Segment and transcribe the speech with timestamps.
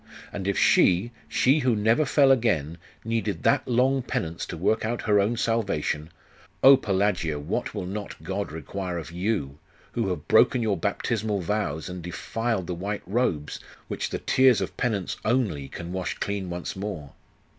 [0.33, 5.03] And if she, she who never fell again, needed that long penance to work out
[5.03, 6.09] her own salvation
[6.63, 9.59] oh, Pelagia, what will not God require of you,
[9.91, 13.59] who have broken your baptismal vows, and defiled the white robes,
[13.89, 17.11] which the tears of penance only can wash clean once more?